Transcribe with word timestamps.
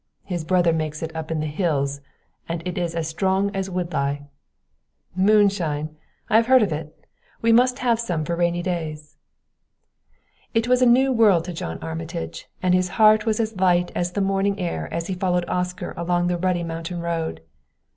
"His 0.23 0.43
brother 0.43 0.73
makes 0.73 1.03
it 1.03 1.15
up 1.15 1.29
in 1.29 1.41
the 1.41 1.45
hills, 1.45 2.01
and 2.49 2.63
it 2.67 2.75
is 2.75 2.95
as 2.95 3.07
strong 3.07 3.55
as 3.55 3.69
wood 3.69 3.93
lye." 3.93 4.25
"Moonshine! 5.15 5.95
I 6.27 6.37
have 6.37 6.47
heard 6.47 6.63
of 6.63 6.73
it. 6.73 7.05
We 7.43 7.51
must 7.51 7.77
have 7.85 7.99
some 7.99 8.25
for 8.25 8.35
rainy 8.35 8.63
days." 8.63 9.15
It 10.55 10.67
was 10.67 10.81
a 10.81 10.87
new 10.87 11.11
world 11.11 11.45
to 11.45 11.53
John 11.53 11.77
Armitage, 11.83 12.47
and 12.63 12.73
his 12.73 12.89
heart 12.97 13.27
was 13.27 13.39
as 13.39 13.55
light 13.57 13.91
as 13.93 14.13
the 14.13 14.21
morning 14.21 14.59
air 14.59 14.91
as 14.91 15.05
he 15.05 15.13
followed 15.13 15.45
Oscar 15.47 15.93
along 15.95 16.25
the 16.25 16.37
ruddy 16.39 16.63
mountain 16.63 16.99
road. 17.01 17.41